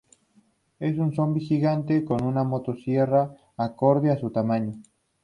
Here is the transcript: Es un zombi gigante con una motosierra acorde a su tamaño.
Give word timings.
Es 0.79 0.97
un 0.97 1.13
zombi 1.13 1.41
gigante 1.41 2.03
con 2.03 2.23
una 2.23 2.43
motosierra 2.43 3.35
acorde 3.55 4.09
a 4.09 4.17
su 4.17 4.31
tamaño. 4.31 4.81